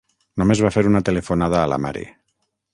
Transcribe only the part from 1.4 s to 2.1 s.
a la mare.